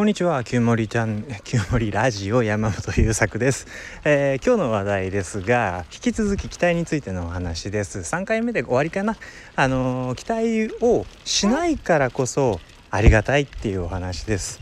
[0.00, 3.66] こんにちは、きゅうもりちゃん、きゅうもりラジオ山本優作です、
[4.02, 7.98] えー、今日の話題ですが、引き続き期待についてのお話です。
[7.98, 9.18] 3回目で終わりかな。
[9.56, 12.60] あのー、期待をしないからこそ
[12.90, 14.60] ありがたいっていうお話です。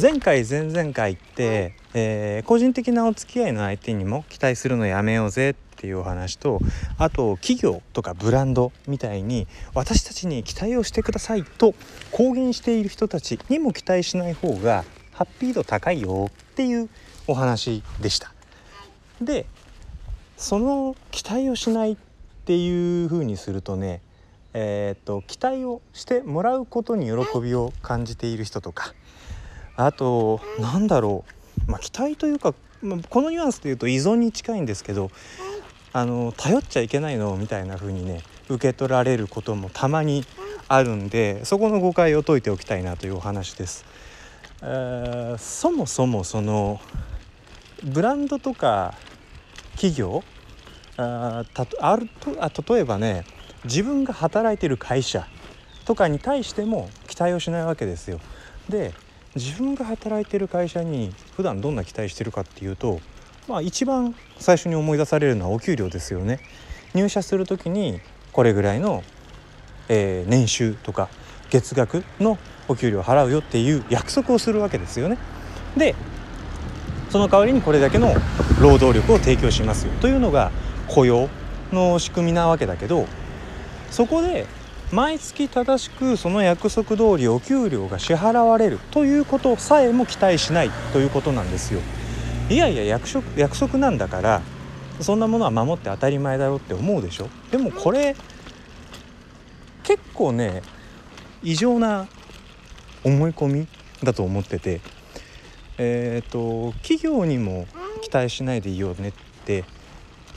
[0.00, 6.60] 前回前々回って、えー、個人的なお付き合いの相手にも期待するのやめようぜっていうお話と
[6.98, 11.74] あと企業とかブランドみたいに私たちに期待をしてくださいと
[12.10, 16.90] 公言している人たちにも期待しない方がハッピー度高いよっていう
[17.26, 18.32] お話でした。
[19.22, 19.46] で
[20.36, 21.96] その期待をしないっ
[22.44, 24.00] ていう風にするとね
[24.52, 28.94] えーと、期待をしてもらうことに喜びを感じている人とか
[29.76, 31.24] あとなんだろ
[31.68, 35.10] う、まあ、期待というか、まあ、このニュアンスで言うと依存に近いんですけど
[35.92, 40.24] あの頼っちゃいけないのみたいな風にね受け取られることもたまに
[40.68, 43.84] あるんでそこの誤解を解いておきたいなというお話です。
[44.62, 46.80] えー、そもそもその
[47.82, 48.94] ブランドとか
[49.72, 50.22] 企業
[50.96, 53.24] あたあるとあ例えばね
[53.64, 55.26] 自分が働いてる会社
[55.86, 58.20] とかに対しても期待をしないわけですよ。
[58.68, 58.94] で
[59.34, 63.00] 自分が働いてる会社に普段どんな期待してるかっていうと
[63.50, 66.38] まあ、一番最初に思い出されるのはお給料ですよね。
[66.94, 68.00] 入社する時に
[68.30, 69.02] これぐらいの、
[69.88, 71.08] えー、年収とか
[71.50, 72.38] 月額の
[72.68, 75.18] お給料を払うよっていう約束をするわけですよね。
[75.76, 75.96] で
[77.08, 78.14] その代わりにこれだけの
[78.60, 80.52] 労働力を提供しますよというのが
[80.86, 81.28] 雇用
[81.72, 83.06] の仕組みなわけだけど
[83.90, 84.46] そこで
[84.92, 91.80] 毎月正しくその約束通りお給料が支払われるということさえも期待しないということなんですよ。
[92.50, 94.42] いやいや約束約束なんだから
[95.00, 97.28] そんなものは守って当たり前だろって思うでしょ？
[97.50, 98.16] でもこれ
[99.84, 100.62] 結構ね
[101.42, 102.06] 異常な
[103.04, 103.68] 思い込み
[104.02, 104.80] だと思ってて
[105.78, 107.66] えっ、ー、と企業にも
[108.02, 109.12] 期待しないでいいよねっ
[109.46, 109.64] て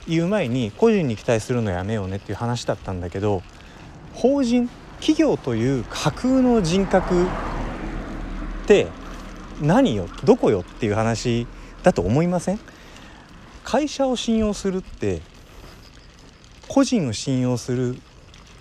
[0.06, 3.42] 言う前に個人に期待するのやめようねっていう話だったんだけど
[4.14, 7.26] 法人企業という架空の人格っ
[8.66, 8.86] て
[9.60, 10.08] 何よ？
[10.24, 10.60] どこよ？
[10.60, 11.46] っていう話
[11.84, 12.58] だと思いません？
[13.62, 15.20] 会社を信用するって
[16.66, 17.96] 個人を信用する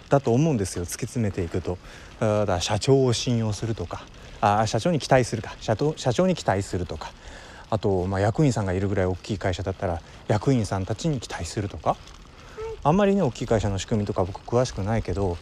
[0.09, 0.85] だと思うんですよ。
[0.85, 1.79] 突き詰めていくと。
[2.19, 4.06] だから社長を信用するとか。
[4.41, 5.56] あ社長に期待するか。
[5.59, 7.12] 社長社長に期待するとか。
[7.69, 11.97] あと、まあ、役員さんがいるぐらい大きい会社だったら役員さんたちに期待するとか。
[12.83, 15.38] あんまりね大きい会社の仕組みとか僕詳しくないけど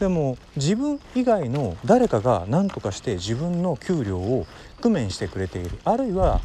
[0.00, 4.44] でも自分以外の誰かが何とかして自分の給料を
[4.80, 5.78] 工面してくれている。
[5.84, 6.40] あるいは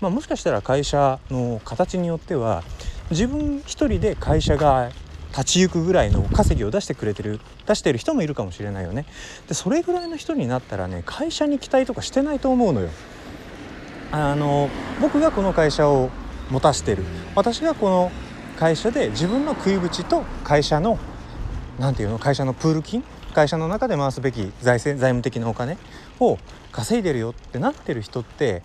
[0.00, 2.62] まあ、もしかしたら会社の形によっては
[3.10, 4.90] 自分一人で会社が
[5.30, 9.04] 立ち行くぐらいの稼ぎを出してくれてる出してる人もいるかもしれないよね。
[9.46, 12.88] でそれぐらいの人になったらね会社に期待とかしてないと思うのよ。
[14.10, 14.70] あの
[15.00, 16.10] 僕がこの会社を
[16.50, 17.04] 持たせてる。
[17.34, 18.10] 私がこの
[18.56, 20.98] 会社で自分の食い口と会社の
[21.78, 23.04] 何て言うの会社のプール金
[23.34, 25.76] 会社の中で回すべき財政財務的なお金
[26.18, 26.38] を
[26.72, 28.62] 稼いでるよってなってる人って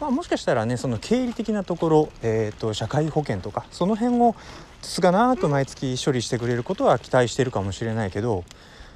[0.00, 4.34] まあ、もしかしたらねその経理的なところ、えーと、社会保険とかその辺を
[4.80, 8.44] つがなと毎月処理してくれることは期待してるかもしれないけど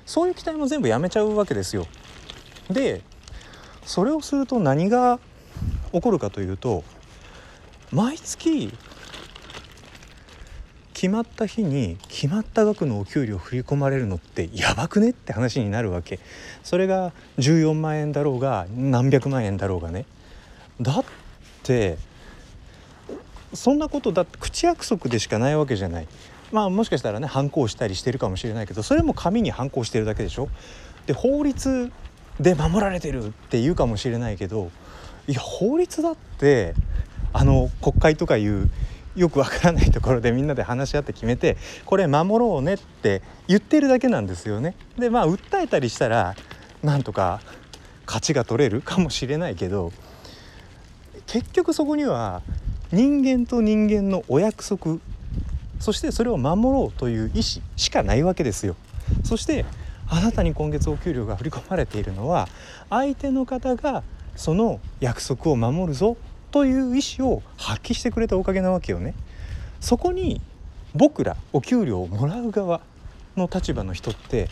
[0.06, 1.86] そういう期待も全部やめちゃうわけですよ。
[2.70, 3.02] で
[3.84, 5.20] それをすると何が
[5.92, 6.84] 起こるかというと
[7.92, 8.72] 毎月
[10.94, 16.18] 決まった日に決まった額のお給料振り込まれるのってやばくねって話になるわけ
[16.62, 20.06] それが14万円だろうが何百万円だろうがね
[20.80, 21.04] だっ
[21.62, 21.98] て
[23.52, 26.08] そんなことだって口約束でしかないわけじゃない
[26.52, 30.48] まあもしかしたらね反抗したりしてるかもしれないけどそれも紙に反抗してるだけでしょ
[31.06, 31.92] で法律
[32.40, 34.70] で守られてるって言うかもしれないけど
[35.28, 36.74] いや法律だって
[37.32, 38.68] あの国会とかいう
[39.16, 41.56] よくわからないところでみんなで話し合って決めて
[41.86, 44.74] これ守ろうねって言ってるだけなんですよね。
[44.98, 46.34] でまあ訴えたりしたら
[46.82, 47.40] なんとか
[48.06, 49.92] 勝ちが取れるかもしれないけど
[51.26, 52.42] 結局そこには
[52.92, 54.98] 人間と人間のお約束
[55.80, 58.76] そしてそれを守ろうという意思しかないわけですよ。
[59.24, 59.64] そして
[60.08, 62.48] あなたに今月お給料が振り込まれているのは
[62.90, 64.02] 相手の方が
[64.36, 66.16] その約束を守るぞ
[66.50, 69.14] という意思を発揮してくれたおかげなわけよね。
[69.80, 70.40] そこに
[70.94, 72.80] 僕らお給料をもらう側
[73.36, 74.48] の立場の人って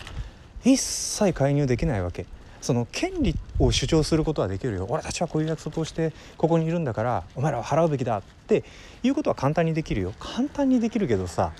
[0.64, 2.26] 一切介入できないわけ。
[2.62, 4.86] その権利を主張することはできるよ。
[4.88, 8.64] 俺たちはこういう約束をしてここにいるんだからお前らは払うべきだって
[9.02, 10.14] いうことは簡単にできるよ。
[10.18, 11.52] 簡単にできるけどさ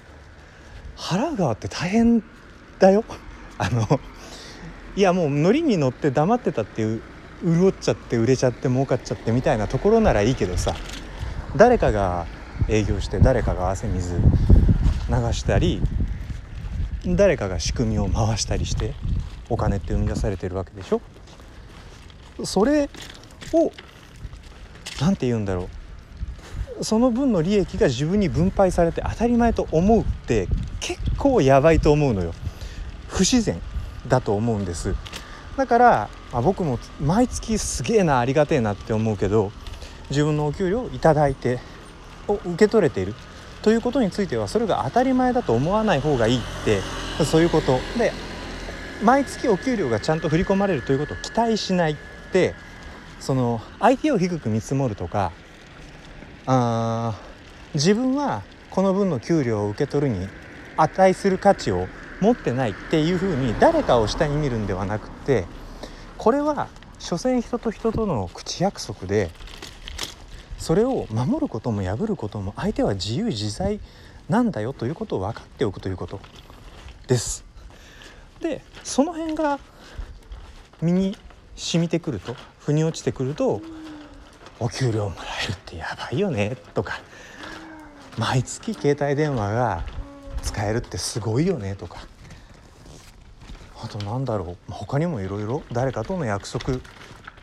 [0.97, 2.23] 払う側って大変
[2.79, 3.05] だよ。
[3.59, 4.01] あの
[4.95, 7.03] いやもうノリに乗って黙ってたっていう
[7.45, 10.75] 潤っちゃって売れちゃって儲かっちゃってみたいなところならいいけどさ
[11.57, 12.27] 誰かが
[12.69, 14.23] 営業して誰かが汗水流
[15.33, 15.83] したり
[17.05, 18.95] 誰かが仕組みを回したりして
[19.49, 21.01] お金って生み出されてるわけでしょ？
[22.45, 22.89] それ
[23.53, 23.71] を
[25.01, 25.69] 何て言うんだろ
[26.81, 26.85] う。
[26.85, 30.49] その分の利益が自分に分配されて当たり前と思うって
[30.81, 32.33] 結構やばいと思うのよ。
[33.09, 33.61] 不自然
[34.09, 34.95] だと思うんです。
[35.57, 39.53] だから、まあ、僕も毎月すげえなありがてえなって思うけど
[40.09, 41.59] 自分のお給料を頂いて
[42.27, 43.15] を受け取れている。
[43.61, 46.81] ということについてはそれが当たり前だと思わない方がいいって
[47.25, 48.13] そういうことで
[49.03, 51.97] 毎月お給料がちゃんと振り込まれるということを期待しないっ
[52.33, 52.55] て
[53.19, 55.33] その相手を低く見積もるとか
[56.47, 57.19] あ
[57.75, 60.29] 自分はこの分の給料を受け取るに
[60.77, 61.89] 値する価値を
[62.21, 65.47] 持ってないっていうふうに誰かを下に見るんではなくって
[66.17, 66.69] これは
[66.99, 69.31] 所詮人と人との口約束で
[70.59, 73.81] それを守ることも破ることも相手は自由自在
[74.29, 76.21] なんだよということを分かっておくということ
[77.09, 77.52] です。
[78.43, 79.59] でその辺が
[80.83, 81.17] 身に
[81.57, 83.63] 染みてくると腑に落ちてくると
[84.61, 87.01] お給料もらえるってやばいよねとか
[88.19, 89.85] 毎月携帯電話が
[90.43, 91.99] 使えるってすごいよねとか。
[93.83, 96.79] あとなんだろう他にもいろいろ誰かとの約束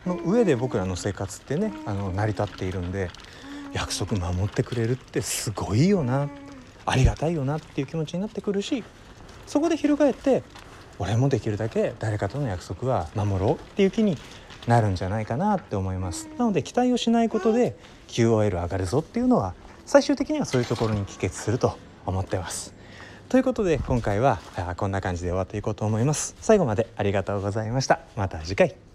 [0.06, 3.10] の上で僕らの生活ってねあの成り立っているんで
[3.74, 6.30] 約束守ってくれるってすごいよな
[6.86, 8.82] ありがたいよなっていう気持ちになってくるし
[9.46, 10.42] そこで翻って
[11.00, 14.16] 俺もできるだけ誰かとの約束は守ろうっていう気に
[14.66, 16.28] なるんじゃないかなって思います。
[16.38, 17.74] なので期待をしないことで
[18.08, 19.54] QOL 上がるぞっていうのは
[19.86, 22.74] 最終的にはそういうところに帰結すると思ってます。
[23.30, 24.40] ということで今回は
[24.76, 26.36] こんな感じで終わっていこうと思います。
[26.40, 28.00] 最後までありがとうございました。
[28.14, 28.89] また次回。